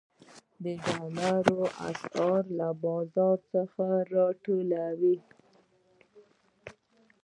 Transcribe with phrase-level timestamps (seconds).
[0.63, 3.85] ډالر د اسعارو له بازار څخه
[4.43, 5.17] ټولوي.